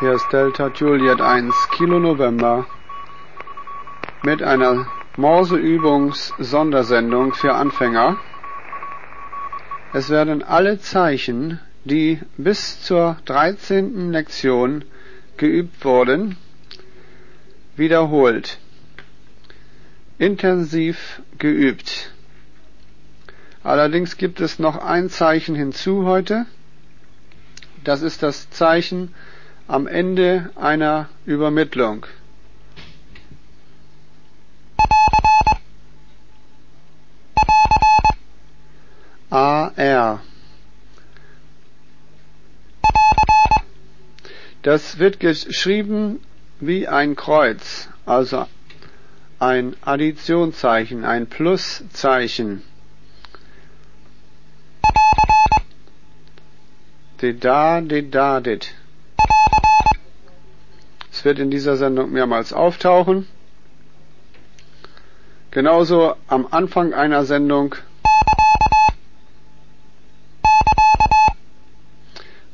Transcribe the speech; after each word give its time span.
Hier 0.00 0.12
ist 0.12 0.32
Delta 0.32 0.68
Juliet 0.68 1.20
1 1.20 1.70
Kilo 1.70 1.98
November 1.98 2.68
mit 4.22 4.44
einer 4.44 4.86
Morseübungs-Sondersendung 5.16 7.34
für 7.34 7.54
Anfänger. 7.54 8.16
Es 9.92 10.08
werden 10.08 10.44
alle 10.44 10.78
Zeichen, 10.78 11.58
die 11.84 12.20
bis 12.36 12.80
zur 12.80 13.16
13. 13.24 14.12
Lektion 14.12 14.84
geübt 15.36 15.84
wurden, 15.84 16.36
wiederholt, 17.74 18.60
intensiv 20.16 21.22
geübt. 21.38 22.12
Allerdings 23.64 24.16
gibt 24.16 24.40
es 24.40 24.60
noch 24.60 24.76
ein 24.76 25.10
Zeichen 25.10 25.56
hinzu 25.56 26.04
heute. 26.04 26.46
Das 27.82 28.02
ist 28.02 28.22
das 28.22 28.48
Zeichen 28.50 29.12
am 29.68 29.86
Ende 29.86 30.50
einer 30.56 31.10
Übermittlung. 31.26 32.06
AR. 39.30 40.22
Das 44.62 44.98
wird 44.98 45.20
geschrieben 45.20 46.20
wie 46.60 46.88
ein 46.88 47.14
Kreuz, 47.14 47.88
also 48.06 48.46
ein 49.38 49.76
Additionszeichen, 49.82 51.04
ein 51.04 51.26
Pluszeichen. 51.26 52.62
Deda, 57.20 57.82
dedadit. 57.82 58.74
Es 61.18 61.24
wird 61.24 61.40
in 61.40 61.50
dieser 61.50 61.76
Sendung 61.76 62.12
mehrmals 62.12 62.52
auftauchen. 62.52 63.26
Genauso 65.50 66.14
am 66.28 66.46
Anfang 66.48 66.94
einer 66.94 67.24
Sendung, 67.24 67.74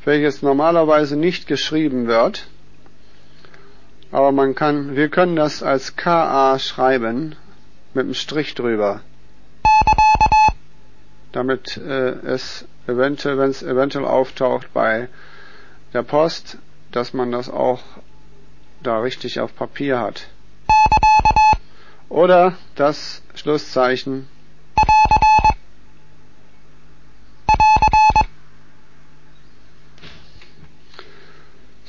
welches 0.07 0.41
normalerweise 0.41 1.15
nicht 1.15 1.47
geschrieben 1.47 2.07
wird. 2.07 2.49
Aber 4.11 4.33
man 4.33 4.55
kann, 4.55 4.97
wir 4.97 5.11
können 5.11 5.37
das 5.37 5.63
als 5.63 5.97
KA 5.97 6.59
schreiben, 6.59 7.37
mit 7.93 8.05
einem 8.05 8.15
Strich 8.15 8.55
drüber. 8.55 9.03
Damit 11.33 11.77
äh, 11.77 12.13
es 12.13 12.65
eventuell, 12.87 13.37
wenn 13.37 13.51
es 13.51 13.63
eventuell 13.63 14.07
auftaucht 14.07 14.73
bei 14.73 15.11
der 15.93 16.03
Post, 16.03 16.57
dass 16.93 17.13
man 17.13 17.31
das 17.31 17.51
auch 17.51 17.83
da 18.85 19.01
richtig 19.01 19.41
auf 19.41 19.55
Papier 19.57 19.99
hat. 19.99 20.29
Oder 22.09 22.57
das 22.77 23.23
Schlusszeichen 23.35 24.29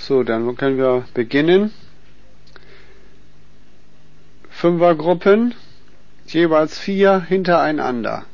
So, 0.07 0.21
dann 0.21 0.55
können 0.55 0.77
wir 0.77 1.05
beginnen. 1.15 1.73
Fünfergruppen, 4.51 5.55
jeweils 6.27 6.77
vier 6.77 7.21
hintereinander. 7.21 8.25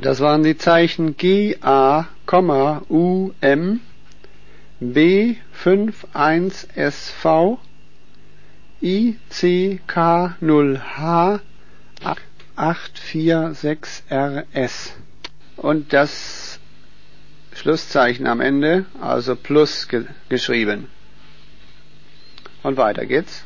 Das 0.00 0.20
waren 0.20 0.42
die 0.42 0.56
Zeichen 0.56 1.18
G, 1.18 1.58
A, 1.60 2.06
U, 2.88 3.32
M, 3.42 3.80
B, 4.80 5.36
5, 5.52 6.06
1, 6.14 6.68
SV, 6.74 7.58
I, 8.80 9.18
C, 9.28 9.78
K, 9.86 10.36
0, 10.40 10.80
H, 10.96 11.40
8, 12.56 12.98
4, 12.98 13.52
6, 13.52 14.04
R, 14.08 14.44
S. 14.54 14.94
Und 15.58 15.92
das 15.92 16.58
Schlusszeichen 17.52 18.26
am 18.26 18.40
Ende, 18.40 18.86
also 19.02 19.36
Plus 19.36 19.86
ge 19.86 20.06
geschrieben. 20.30 20.88
Und 22.62 22.78
weiter 22.78 23.04
geht's. 23.04 23.44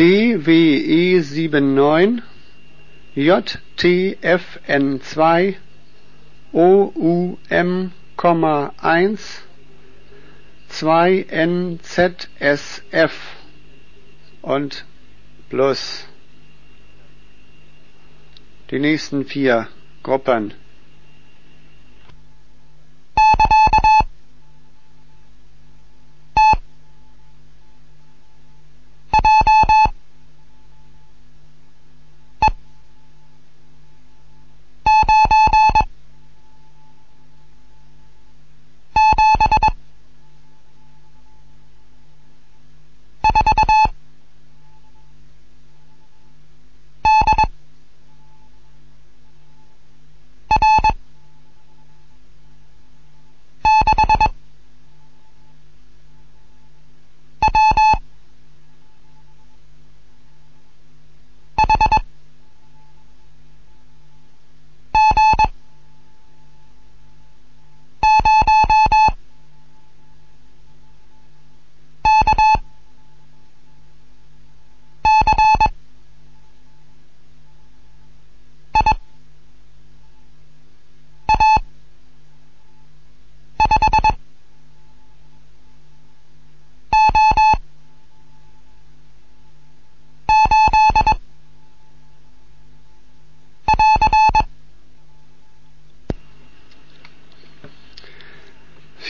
DWE79 0.00 2.22
JTFN2 3.14 5.54
OUM, 6.54 7.92
1 8.16 9.42
2NZSF 10.70 13.10
und 14.40 14.86
plus 15.50 16.06
die 18.70 18.78
nächsten 18.78 19.26
vier 19.26 19.68
Gruppen. 20.02 20.54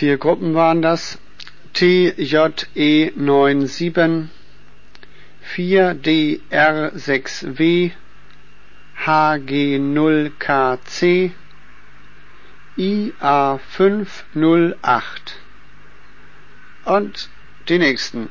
Vier 0.00 0.16
Gruppen 0.16 0.54
waren 0.54 0.80
das. 0.80 1.18
TJE97, 1.74 4.28
4DR6W, 5.54 7.90
HG0KC, 8.96 11.32
IA508 12.78 15.34
und 16.86 17.28
die 17.68 17.78
nächsten. 17.78 18.30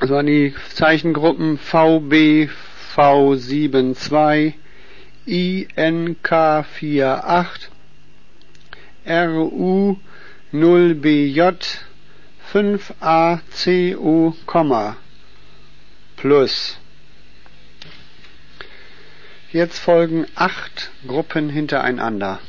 Das 0.00 0.08
waren 0.08 0.26
die 0.26 0.54
Zeichengruppen 0.72 1.58
VB 1.58 2.48
V72, 2.96 4.54
INK48, 5.26 7.46
RU 9.06 9.98
0BJ 10.54 11.52
5ACU, 12.50 14.32
plus. 16.16 16.78
Jetzt 19.52 19.78
folgen 19.78 20.26
acht 20.34 20.90
Gruppen 21.06 21.50
hintereinander. 21.50 22.40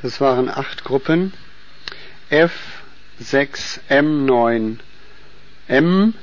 Das 0.00 0.20
waren 0.20 0.48
acht 0.48 0.84
Gruppen. 0.84 1.32
F6M9 2.30 4.76
M 5.66 6.14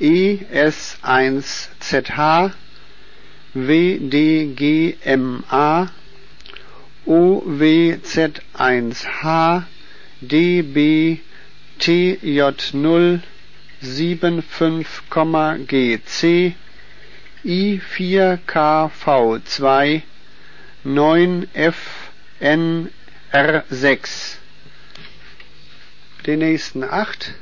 ES1ZH 0.00 2.52
WDGMA 3.52 4.90
OWZ1H 7.06 9.62
DBTJ0 10.22 13.20
75, 13.82 15.66
GC 15.66 16.54
I4KV2 17.44 20.02
9FNR6 23.32 24.36
Den 26.26 26.40
nächsten 26.40 26.84
acht 26.84 27.32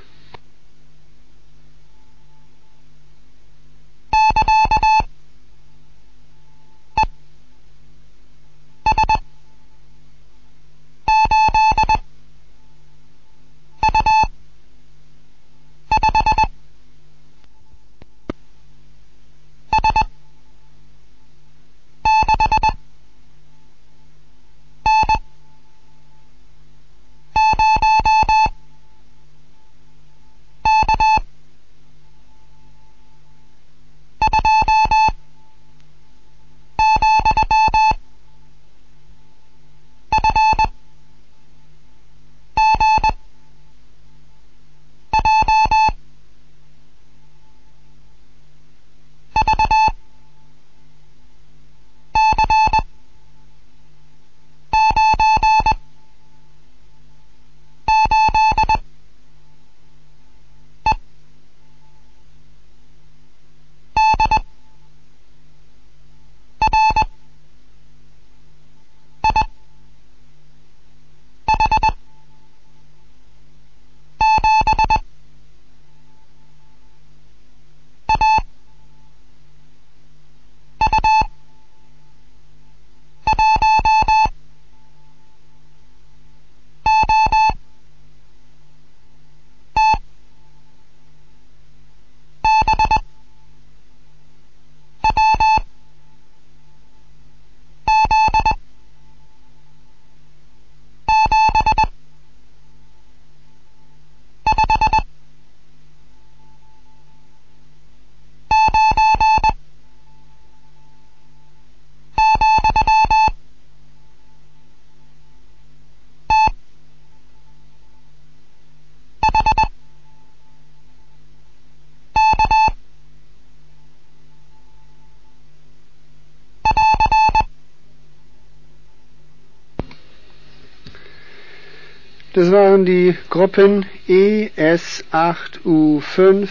Das 132.33 132.53
waren 132.53 132.87
die 132.87 133.17
Gruppen 133.29 133.87
ES8U5, 134.07 136.49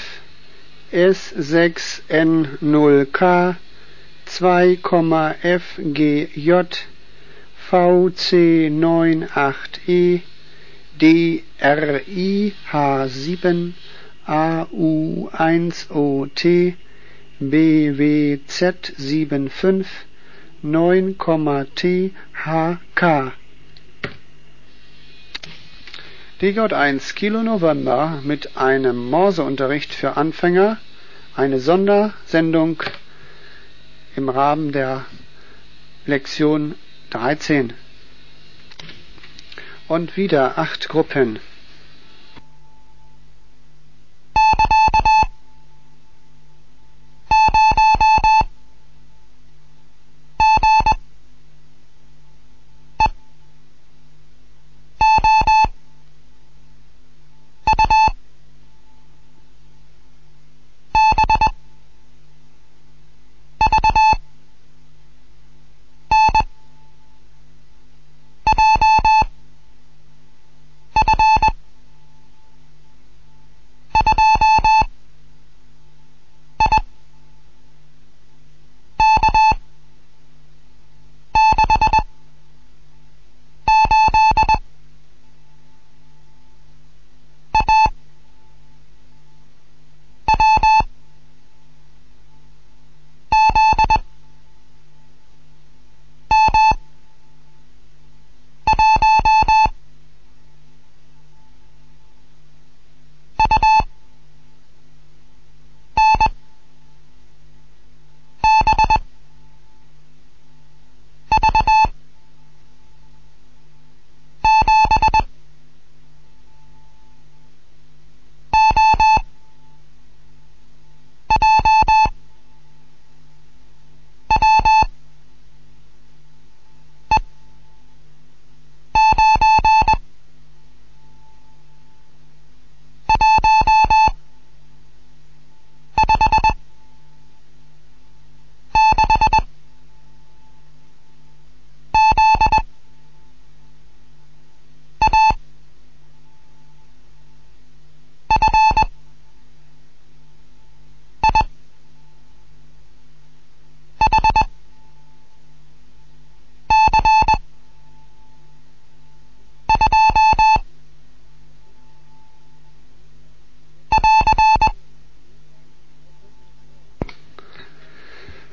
S6N0K, 0.92 3.56
2,FGJ, 4.28 6.52
VC98E, 7.72 10.20
DRIH7, 11.00 13.72
AU1OT, 14.28 16.74
BWZ75, 17.40 19.86
9,THK. 20.62 23.32
DJ1 26.42 27.16
Kilo 27.16 27.44
November 27.44 28.22
mit 28.24 28.56
einem 28.56 29.10
Morseunterricht 29.10 29.94
für 29.94 30.16
Anfänger, 30.16 30.78
eine 31.36 31.60
Sondersendung 31.60 32.82
im 34.16 34.30
Rahmen 34.30 34.72
der 34.72 35.04
Lektion 36.06 36.76
13. 37.10 37.74
Und 39.90 40.16
wieder 40.16 40.58
acht 40.58 40.88
Gruppen. 40.88 41.40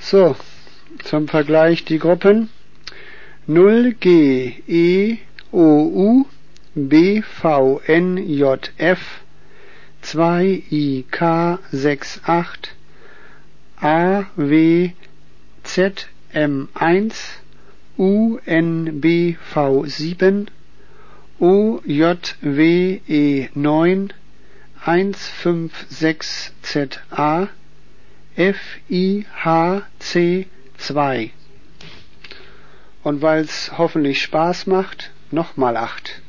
So, 0.08 0.36
zum 1.02 1.26
Vergleich 1.26 1.84
die 1.84 1.98
Gruppen. 1.98 2.48
0G 3.48 4.52
E 4.68 5.18
O 5.50 5.58
U 5.58 6.26
B 6.76 7.22
V 7.22 7.80
N 7.84 8.16
J 8.16 8.70
F 8.78 9.00
2 10.02 10.62
I 10.70 11.04
K 11.10 11.58
68 11.72 12.72
A 13.80 14.26
W 14.36 14.90
Z 15.64 16.06
M 16.32 16.68
1 16.74 17.40
U 17.98 18.38
N 18.46 19.00
B 19.00 19.36
V 19.52 19.86
7 19.86 20.48
O 21.40 21.80
J 21.84 22.36
W 22.42 23.00
E 23.08 23.48
9 23.54 24.12
156 24.84 26.52
Z 26.62 27.00
A 27.10 27.48
F 28.36 28.58
I 28.90 29.24
H 29.34 29.82
C 29.98 30.46
2 30.76 31.30
und 33.02 33.22
weil's 33.22 33.72
hoffentlich 33.78 34.20
Spaß 34.20 34.66
macht, 34.66 35.10
nochmal 35.30 35.78
acht. 35.78 36.20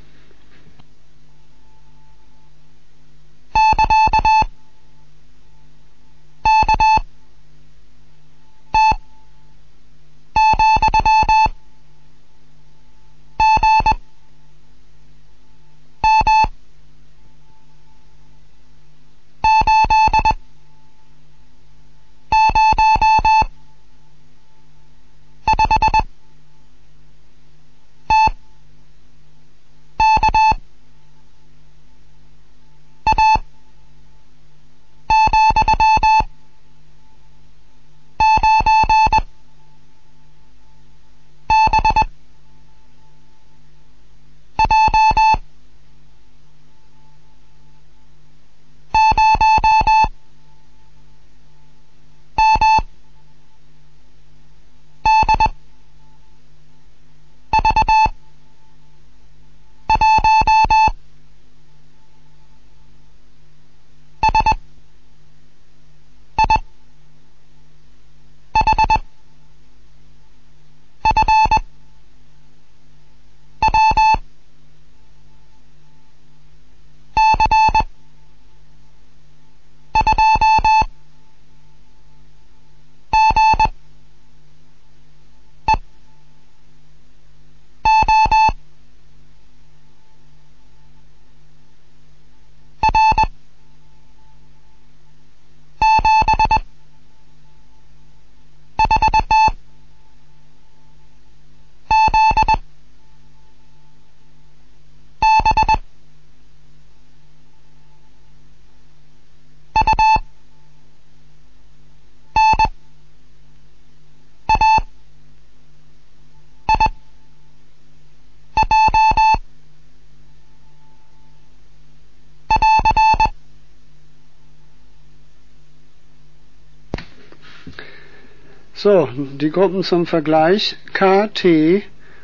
So, 128.80 129.10
die 129.12 129.50
Gruppen 129.50 129.82
zum 129.82 130.06
Vergleich. 130.06 130.78
KT, 130.94 131.82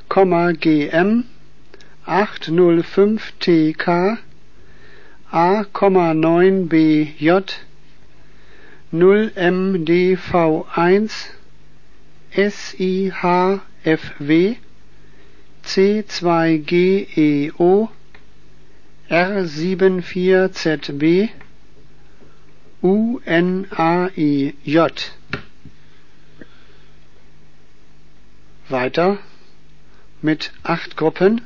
GM 0.08 1.24
805TK 2.06 4.18
A,9BJ 5.32 7.44
0MDV1 8.94 11.12
SIHFW 12.36 13.60
C2GEO 15.66 17.89
R74ZB 19.10 21.30
UNAIJ 22.84 24.54
weiter 28.73 29.19
mit 30.21 30.51
acht 30.63 30.97
Gruppen 30.97 31.41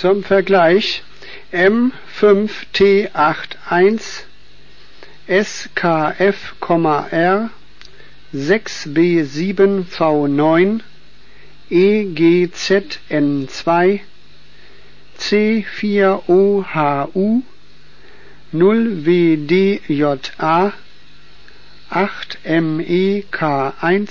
Zum 0.00 0.24
Vergleich 0.24 1.02
M5T81 1.52 4.22
SKF,R 5.28 7.50
6B7V9 8.32 10.80
EGZN2 11.70 14.00
C4OHU 15.18 17.42
0WDJA 18.54 20.72
8MEK1 21.90 24.08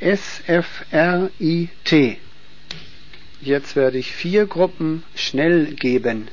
SFRIT. 0.00 2.20
Jetzt 3.44 3.74
werde 3.74 3.98
ich 3.98 4.12
vier 4.12 4.46
Gruppen 4.46 5.02
schnell 5.16 5.74
geben. 5.74 6.28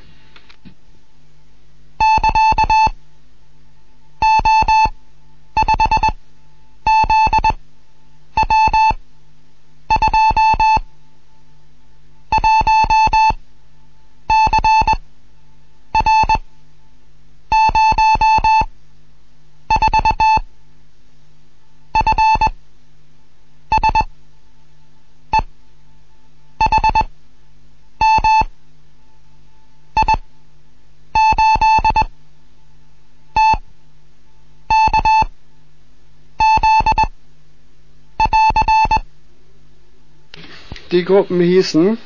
Die 40.92 41.06
Gruppen 41.06 41.40
hießen 41.40 41.98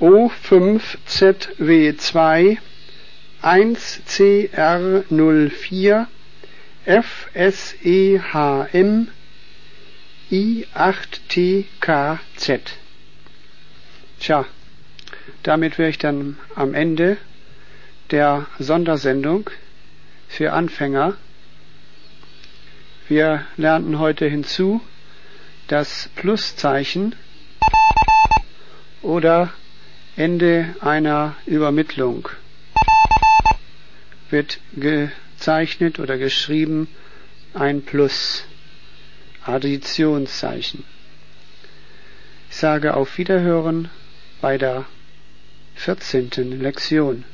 O5ZW2 0.00 2.56
1CR04 3.42 6.06
FSEHM 6.86 8.22
I8TKZ. 10.30 12.60
Tja, 14.18 14.46
damit 15.42 15.76
wäre 15.76 15.90
ich 15.90 15.98
dann 15.98 16.38
am 16.54 16.72
Ende 16.72 17.18
der 18.10 18.46
Sondersendung 18.58 19.50
für 20.28 20.54
Anfänger. 20.54 21.18
Wir 23.08 23.44
lernten 23.58 23.98
heute 23.98 24.26
hinzu 24.26 24.80
das 25.68 26.08
Pluszeichen 26.16 27.14
oder 29.02 29.52
Ende 30.16 30.74
einer 30.80 31.36
Übermittlung 31.46 32.28
wird 34.30 34.60
gezeichnet 34.74 35.98
oder 35.98 36.16
geschrieben 36.16 36.88
ein 37.54 37.82
Plus, 37.82 38.44
Additionszeichen. 39.44 40.84
Ich 42.50 42.56
sage 42.56 42.94
auf 42.94 43.18
Wiederhören 43.18 43.90
bei 44.40 44.56
der 44.56 44.86
14. 45.74 46.60
Lektion. 46.60 47.24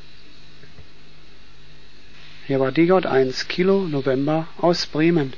Hier 2.47 2.61
war 2.61 2.71
DJ1 2.71 3.47
Kilo 3.47 3.87
November 3.87 4.49
aus 4.59 4.87
Bremen. 4.87 5.35